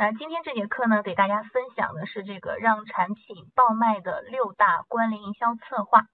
[0.00, 6.06] 那今天这节课呢，给大家分享的是这个让产品爆卖的六大关联营销策划。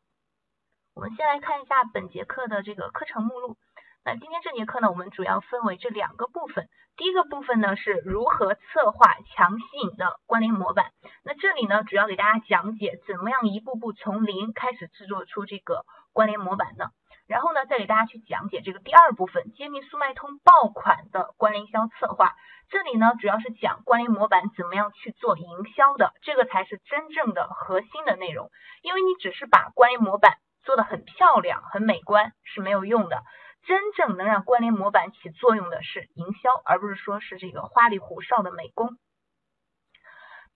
[0.97, 3.57] 我们先来看一下本节课的这个课程目录。
[4.05, 6.67] 那今天这节课呢，我们主要分为这两个部分。
[6.97, 10.87] 第一个部分呢，是如何策划强吸引的关联模板。
[11.23, 16.87] 那这里呢，主要给大家讲解怎么样一步步从零开始制作出这个关联模板呢？
[17.27, 22.35] 然后呢，再给大家去讲解这个第二部分揭秘速卖通爆款的关联营销策划。
[22.69, 28.51] 这里呢，主要是讲关联模板怎么样去做营销的，这个才是真正的核心的内容。
[28.83, 33.23] 因为你只是把关联模板做的很漂亮、很美观是没有用的，
[33.67, 38.97] 真正能让关联模板起作用的是营销，而不是说是这个花里胡哨的美工。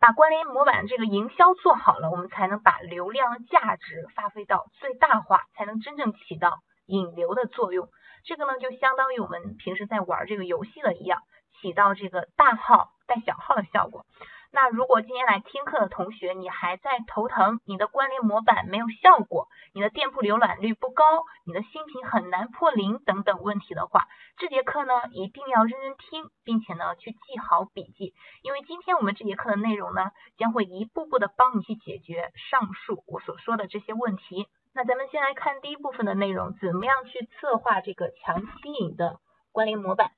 [0.00, 7.88] 把关联模板这个营销做好了，我们才能把流量价值发挥到最大化，才能真正起到引流的作用。
[8.24, 11.20] 这个呢，就相当于我们平时在玩这个游戏的一样。
[11.60, 14.06] 起到这个大号带小号的效果。
[14.52, 21.04] 那如果今天来听课的同学，你还在头疼，你的关联模板没有效果，你的店铺浏览率不高，
[21.46, 28.12] 你的新品很难破零等等问题的话，这节课呢一定要认真听，并且呢去记好笔记，
[28.42, 34.48] 因为今天我们这节课的内容呢将会一步步的帮你去解决上述我所说的这些问题。
[34.74, 39.20] 那咱们先来看第一部分的内容，怎么样去策划这个强吸引的
[39.52, 40.10] 关联模板。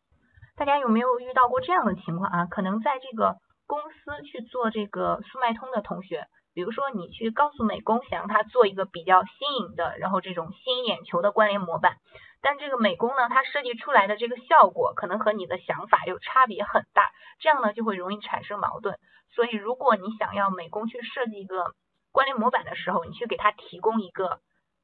[0.56, 2.46] 大家有没有遇到过这样的情况啊？
[2.46, 3.36] 可能在这个
[3.72, 11.96] 公司去做这个速卖通的同学，比如说你去告诉美工，想让他做一个比较新颖的，然后这种吸引眼球的关联模板，
[12.42, 18.98] 但这个美工呢，他设计出来的这个效果可能和你的想法又差别很大，这样呢就会容易产生矛盾。
[19.34, 21.72] 所以如果你想要美工去设计一个
[22.12, 24.40] 关联模板的时候，你去给他提供一个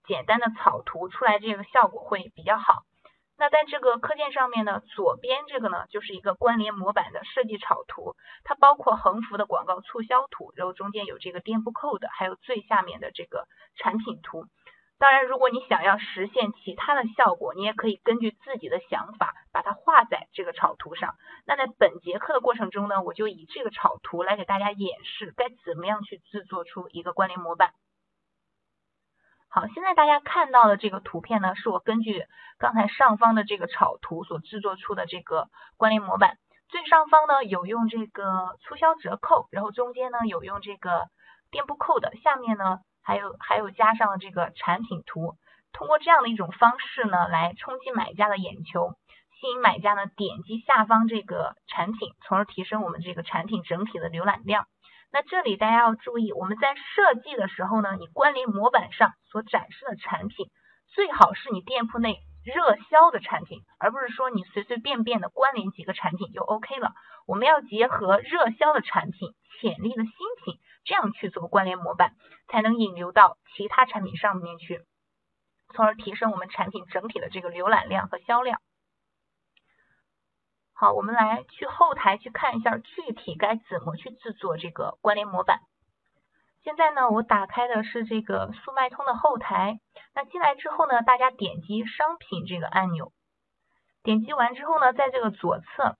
[0.06, 2.84] 简单的草图出来，这个效果会比较好。
[3.38, 14.44] 那在这个课件上面呢，左边这个呢就是一个关联模板的设计草图，它包括横幅的广告促销图，然后中间有这个店铺 code，还有最下面的这个产品图。
[14.98, 21.14] 当然，如果你想要实现其他的效果，你也可以根据自己的想法把它画在这个草图上。
[21.46, 27.70] 那在本节课的过程中呢，我就以这个草图来给大家演示该怎么样去制作出一个关联模板。
[29.58, 32.22] 好，现在大家看到的这个图片呢，是我根据
[32.60, 36.36] 刚才上方的这个草图所制作出的这个关联模板。
[36.68, 41.06] 最上方呢有用这个促销折扣，然后中间呢有用这个
[41.50, 45.34] 店铺 code，下面呢还有还有加上了这个产品图。
[45.72, 48.92] 通过这样的一种方式呢，来冲击买家的眼球，
[49.40, 54.66] 吸引买家呢点击下方这个产品，从而提升我们这个产品整体的浏览量。
[55.10, 60.48] 那这里大家要注意，我们在设计的时候呢，你关联模板上所展示的产品，
[60.88, 66.92] 最好是你店铺内热销的产品，而不是说你随随便便的关联几个产品就 OK 了。
[67.26, 70.12] 我们要结合热销的产品、潜力的新
[70.44, 72.12] 品，这样去做关联模板，
[72.48, 74.82] 才能引流到其他产品上面去，
[75.74, 78.60] 从而提升我们产品整体的这个浏览量和销量。
[80.80, 85.58] 好，我们来去后台去看一下具体该怎么去制作这个关联模板。
[86.62, 89.80] 现在呢，我打开的是这个速卖通的后台。
[90.14, 93.12] 那进来之后呢，大家点击商品这个按钮，
[94.04, 95.96] 点击完之后呢，在这个左侧，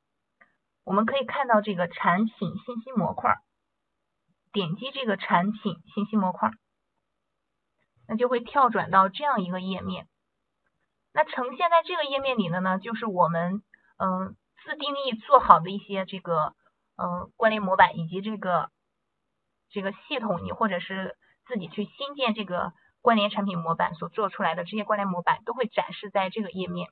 [0.85, 3.35] 我们可以看到这个产品信息模块，
[4.53, 6.51] 点击这个产品信息模块，
[8.07, 10.07] 那就会跳转到这样一个页面。
[11.13, 13.65] 那呈现在这个页面里的呢，就是我们
[13.97, 14.37] 嗯。
[14.65, 16.55] 自定义做好的一些这个
[16.97, 18.71] 嗯关联模板，以及这个
[19.71, 26.89] 这个系统，你或者是自己去新建这个关联产品模板所做出来的这些关联模板，都会展示在这个页面。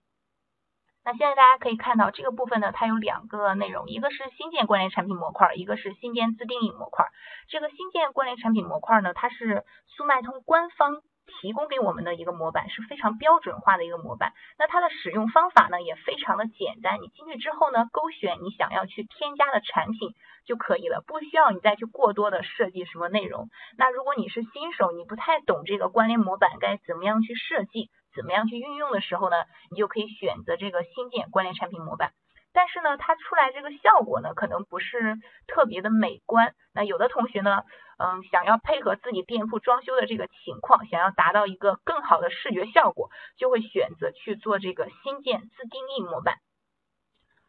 [1.04, 7.06] 那现在大家可以看到这个部分呢，它有两个内容，一个是新建关联产品模块，一个是新建自定义模块。
[7.48, 11.02] 这个新建关联产品模块呢，它是速卖通官方。
[11.40, 20.14] 提供给我们的一个模板是非常标准化的一个模板，那它的使用方法呢也非常的简单，你进去之后呢，勾选你想要去添加的产品
[20.46, 23.48] 就可以了，不需要你再去过多的设计什么内容。
[23.76, 29.36] 那如果你是新手，你不太懂这个关联模板该怎么样去设计，怎么样去运用的时候呢，
[29.70, 32.12] 你就可以选择这个新建关联产品模板。
[32.52, 36.54] 但是呢，它出来这个效果呢，可能不是特别的美观。
[36.72, 37.64] 那有的同学呢，
[37.98, 43.08] 嗯，想要配合自己店铺装修的这个情况，想要达到一个更好的视觉效果，
[43.38, 46.36] 就会选择去做这个新建自定义模板。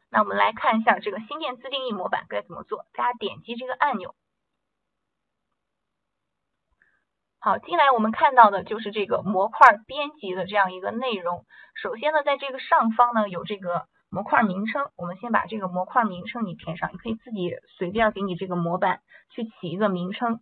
[0.09, 2.85] 那我们来看一下这个新建自定义模板该怎么做。
[2.93, 4.15] 大家点击这个按钮。
[7.39, 11.45] 好，进来我们看到的就是这个模块编辑的这样一个内容。
[11.75, 13.87] 首先呢，在这个上方呢，有这个。
[14.09, 20.39] 模块名称，我们先把这个模块名称你填上，你可以自己随便给你这个模板去起一个名称。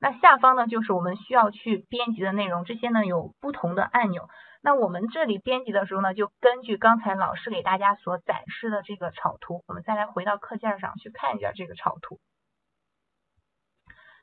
[0.00, 4.28] 那下方呢，就是我们需要去编辑的内容，这些呢有不同的按钮。
[4.62, 12.18] 那我们这里编辑的时候呢，就根据刚才老师给大家所展示的这个草图，我们再来回到课件上去看一下这个草图。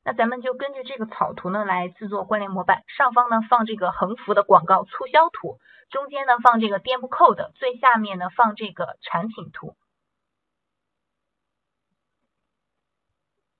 [0.03, 5.59] 那咱们就根据这个草图呢来制作关联模板，上方呢放这个横幅的广告促销图，
[5.89, 9.75] 中间呢放这个店铺 code，最下面呢放这个产品图。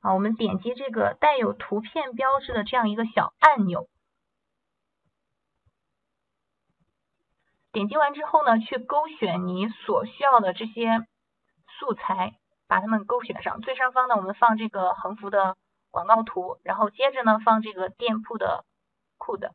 [0.02, 3.88] 好，我们点击这个带有图片标志的这样一个小按钮，
[7.72, 11.06] 点击完之后呢，去勾选你所需要的这些
[11.78, 12.34] 素材，
[12.68, 13.62] 把它们勾选上。
[13.62, 15.56] 最上方呢，我们放这个横幅的
[15.92, 18.66] 广告图，然后接着呢，放这个店铺的
[19.20, 19.52] code。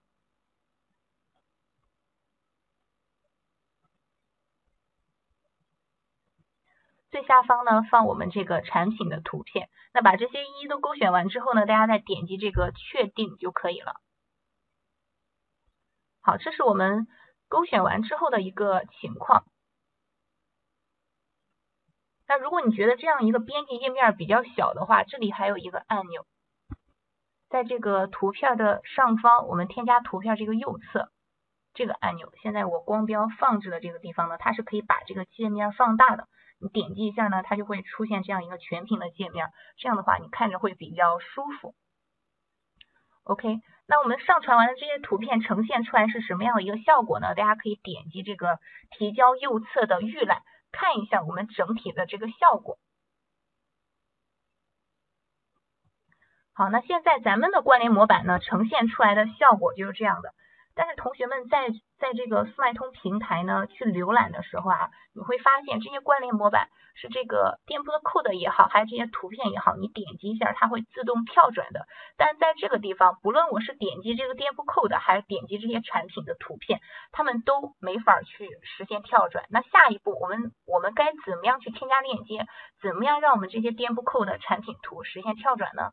[7.10, 13.94] 最下方呢放我们这个产品的图片，那把这些一一都勾选完之后呢，大家再点击这个确定就可以了。
[16.20, 17.06] 好，这是我们
[17.48, 19.46] 勾选完之后的一个情况。
[22.38, 26.24] 如果你觉得这样一个编辑页面比较小的话，这里还有一个按钮，
[27.48, 31.10] 在这个图片的上方，我们添加图片这个右侧
[31.74, 36.26] 这个按钮，现在我光标放置的这个地方呢，它是可以把这个界面放大的。
[36.58, 41.74] 你点击一下呢，它就会出现这样一个全屏的界面，这样的话你看着会比较舒服。
[43.24, 47.34] OK，那我们上传完的这些图片呈现出来是什么样的一个效果呢？
[47.34, 48.58] 大家可以点击这个
[48.96, 50.42] 提交右侧的预览，
[50.76, 52.78] 看一下我们整体的这个效果。
[56.52, 60.34] 好，那现在咱们的关联模板呢，呈现出来的效果就是这样的。
[60.76, 71.86] 但是同学们在在这个速卖通平台呢去浏览的时候啊，你会发现这些关联模板是这个店铺的 code 也好，还有这些图片也好，你点击一下它会自动跳转的。
[72.18, 76.80] 但在这个地方，不论我是点击这个店铺 code 还是点击这些产品的图片，
[77.10, 79.46] 他们都没法去实现跳转。
[79.48, 82.46] 那下一步我们我们该怎么样去添加链接？
[82.82, 85.92] 怎么样让我们这些店铺 code 产品图实现跳转呢？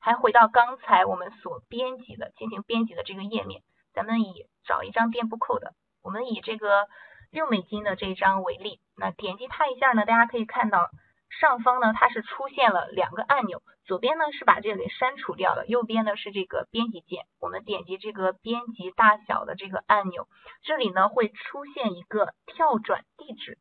[0.00, 3.62] 还回到刚才我们所编辑的进行编辑的这个页面，
[3.92, 5.70] 咱们以找一张店铺 code，
[6.02, 6.88] 我们以这个
[7.30, 10.88] 六美金的这一张为例，那点击它一下呢，大家可以看到
[11.28, 20.26] 上方呢它是出现了两个按钮，左边呢是把这个给删除掉了，右边呢是这个编辑键，我们点击这个编辑大小的这个按钮，
[20.62, 23.58] 这里呢会出现一个跳转地址。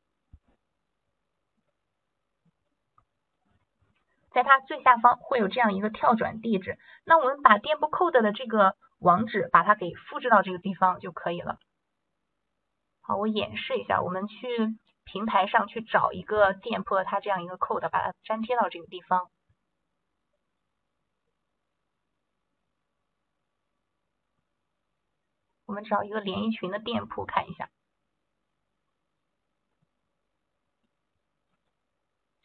[4.39, 11.59] 在它最下方会有这样一个跳转地址，那我们把店铺 code 的这个网址把它给复制到这个地方就可以了。
[13.01, 14.47] 好，我演示一下，我们去
[15.03, 19.29] 平台上去找一个店铺，它这样一个 code，把它粘贴到这个地方。
[25.65, 27.69] 我们找一个连衣裙的店铺看一下。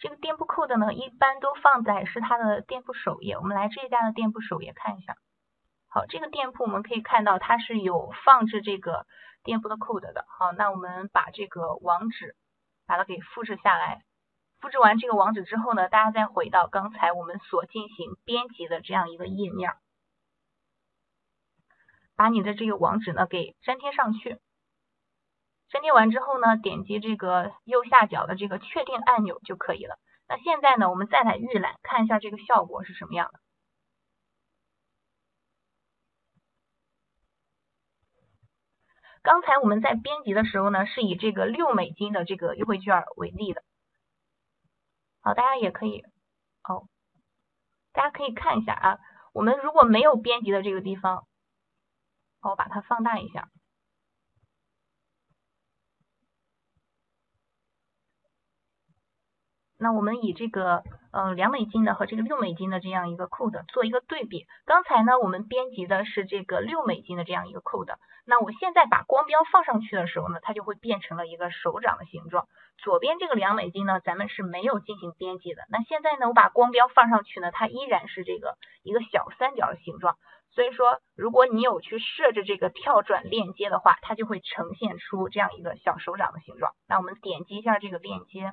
[0.05, 3.39] 这个店铺 code 呢，一般都放在是它的店铺首页。
[3.39, 5.17] 我们来这家的店铺首页看一下。
[5.89, 9.07] 好，这个店铺我们可以看到它是有放置这个
[9.45, 10.27] 店铺的 code 的。
[10.29, 12.37] 好，那我们把这个网址
[12.87, 14.03] 把它给复制下来。
[14.61, 19.73] 复制完这个网址之后呢，大家再回到刚才我们所进行编辑的这样一个页面，
[22.15, 24.39] 把你的这个网址呢给粘贴上去。
[25.71, 29.99] 粘贴完之后呢，点击这个右下角的这个确定按钮就可以了。
[30.27, 33.41] 那现在呢，我们再来预览，看一下这个效果是什么样的。
[39.23, 43.63] 刚才我们在编辑的时候呢，是以这个六美金的这个优惠券为例的。
[45.21, 46.03] 好，大家也可以
[46.69, 46.89] 哦，
[47.93, 48.99] 大家可以看一下啊，
[49.33, 51.27] 我们如果没有编辑的这个地方，
[52.43, 53.49] 我把它放大一下。
[59.85, 64.47] 那我们以这个嗯两美金的和这个六美金的这样一个 code 做一个对比。
[64.65, 72.47] 刚才呢我们编辑的是这个六美金的这样一个 code，那我现在把光标放上去的时候呢，它就会变成了一个手掌的形状。
[72.79, 75.65] 左边这个两美金呢，咱们是没有进行编辑的。
[75.69, 80.17] 那现在呢，我把光标放上去呢，它依然是这个一个小三角的形状。
[80.55, 86.73] 所以说，如果你有去设置这个跳转链接的话，它就会呈现出这样一个小手掌的形状。
[86.89, 88.53] 那我们点击一下这个链接。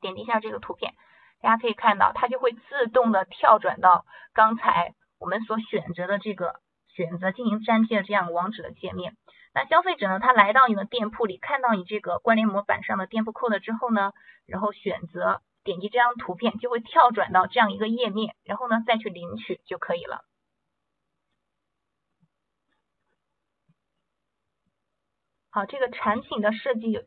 [0.00, 0.94] 点击一下这个图片，
[1.40, 9.16] 大家可以看到，它就会自动的跳转到刚才我们所选择的这个选择进行粘贴的这样网址的界面。
[9.54, 14.12] 那消费者呢，他来到你的店铺里，看到你这个关联模板上的店铺 code 之后呢，
[14.46, 20.24] 然后选择点击这张图片，就会跳转到这样一个页面，然后呢再去领取就可以了。
[25.50, 27.00] 好，这个产品的设计，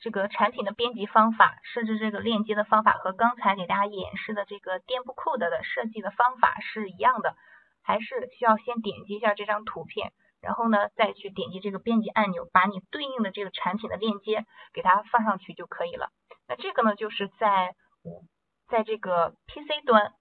[0.00, 7.34] 这个产品的编辑方法，设置这个链接的方法和刚才给大家演示的这个店铺 code 的设计的方法是一样的，
[7.82, 10.12] 还是需要先点击一下这张图片。
[10.40, 16.10] 然后呢，再去点击这个编辑按钮，把你对应的这个产品的链接给它放上去就可以了。
[16.46, 17.74] 那这个呢，就是在
[18.68, 20.12] 在这个 PC 端，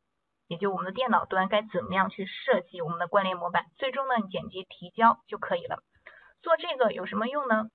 [0.48, 3.66] 也就我们的电脑端，该怎么样去设计我们的关联模板？
[3.78, 5.84] 最终呢，你点击提交就可以了。
[6.42, 7.66] 做这个有什么用呢？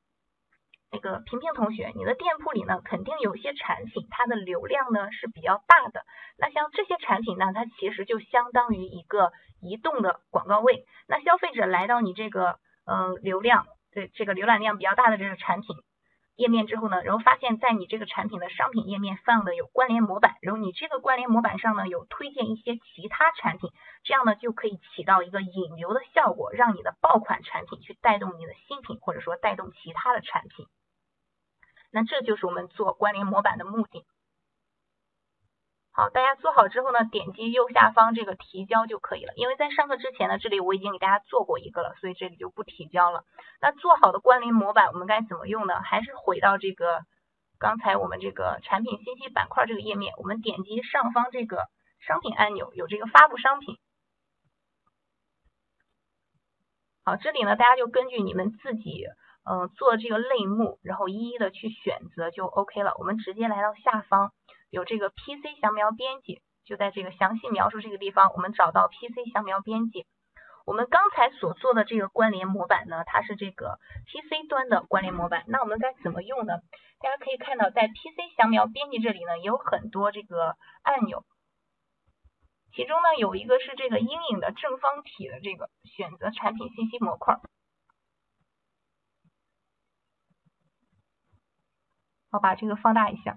[0.92, 6.04] 那个平平同学，你的店铺里呢，肯定有些产品，它的流量呢是比较大的。
[6.36, 9.32] 那像这些产品呢，它其实就相当于一个
[9.62, 10.84] 移动的广告位。
[11.08, 15.76] 那消费者来到你这个呃流量对这个浏览量比较大的这个产品
[16.36, 23.70] 页面之后呢，然后发现在你这个产品的商品页面放的有关联模板，然后你这个关联模板上呢有推荐一些其他产品，
[24.04, 30.66] 这样呢就可以起到一个引流的效果，让你的爆款产品去带动你的新品，或者说带动其他的产品。
[31.92, 34.06] 那这就是我们做关联模板的目的。
[35.94, 39.34] 好，大家做好之后呢，点击右下方这个提交就可以了。
[39.36, 43.26] 因为在上课之前呢，这里我已经给大家做过一个了，所以这里就不提交了。
[43.60, 45.82] 那做好的关联模板我们该怎么用呢？
[45.82, 47.02] 还是回到这个
[47.58, 51.68] 刚才我们这个产品信息板块这个页面，我们点击上方这个
[52.00, 53.76] 商品按钮，有这个发布商品。
[57.04, 59.04] 好，这里呢，大家就根据你们自己。
[59.44, 62.94] 嗯，做这个类目，然后一一的去选择就 OK 了。
[62.98, 64.32] 我们直接来到下方，
[64.70, 70.06] 有这个 PC 详描编辑，就在这个详细描述这个地方，我们找到 PC 详描编辑。
[70.64, 75.42] 我们刚才所做的这个关联模板呢，它是这个 PC 端的关联模板。
[75.48, 76.60] 那我们该怎么用呢？
[77.00, 81.24] 大家可以看到，在 PC 详描编辑这里呢，也有很多这个按钮，
[82.76, 87.40] 其中呢有一个是这个阴影的正方体的这个选择产品信息模块。
[92.32, 93.36] 好，把这个放大一下。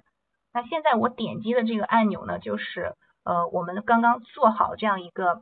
[0.54, 5.42] 那现在我点击的这个按钮呢，就是呃我们刚刚做好这样一个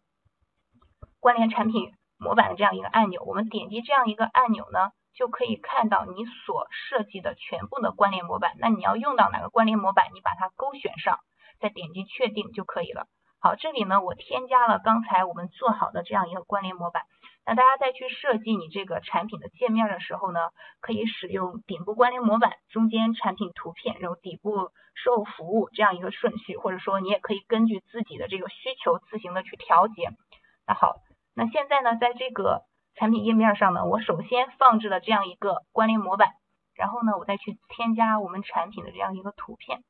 [1.20, 3.22] 关联产品模板的这样一个按钮。
[3.24, 8.54] 我们点击这样一个按钮呢，就可以看到你所设计的全部的关联模板。
[8.58, 11.20] 那你要用到哪个关联模板，你把它勾选上，
[11.60, 13.06] 再点击确定就可以了。
[13.40, 17.04] 好，这里呢我添加了刚才我们做好的这样一个关联模板。
[17.46, 20.40] 那大家再去设计你这个产品的界面的时候呢，
[20.80, 30.10] 可以使用顶部关联模板，中间产品图片，然后底部售后服务这样一个顺序，或者说你也可以根据自己的这个需求自行的去调节。
[30.66, 30.96] 那好，
[31.36, 32.62] 那现在呢，在这个
[32.96, 36.30] 产品页面上呢，我首先放置了这样一个关联模板，
[36.76, 39.84] 然后呢，我再去添加我们产品的这样一个图片。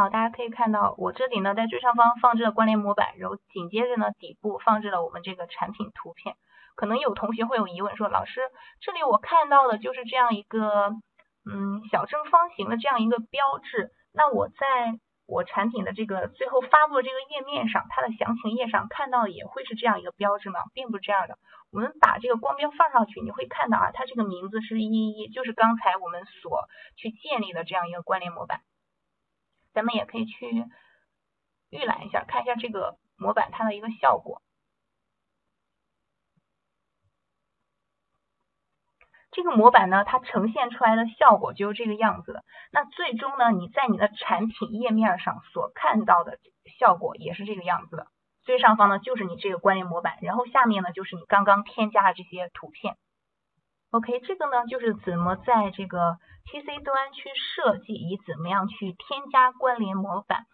[0.00, 6.36] 好，大家可以看到我这里呢，在最上方放置了关联模板，然后紧接着呢，底部放置了我们这个产品图片。
[6.74, 8.40] 可能有同学会有疑问，说老师，
[8.80, 10.88] 这里我看到的就是这样一个
[11.44, 20.60] 嗯小正方形的这样一个标志，那我在我产品的这个最后发布的这个页面上，它的详情页上看到也会是这样一个标志吗？
[20.72, 21.36] 并不是这样的。
[21.70, 26.64] 我们把这个光标放上去，你会看到啊，它这个名字是一一，就是刚才我们所
[26.96, 28.62] 去建立的这样一个关联模板。
[29.72, 30.66] 咱们也可以去
[31.70, 34.42] 预览一下，看一下这个模板它的一个效果。
[39.32, 42.42] 这个模板呢，它呈现出来的效果就是这个样子的。
[42.72, 46.38] 那最终呢，你在你的产品页面上所看到的
[46.78, 48.08] 效果也是这个样子的。
[48.42, 52.96] 最上方呢就是你这个关联模板，然后下面呢就是你刚刚添加的这些图片。
[53.90, 60.46] OK，这个呢就是怎么在这个 PC 端去设计，以怎么样去添加关联模板。